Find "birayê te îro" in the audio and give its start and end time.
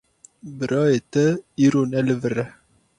0.57-1.81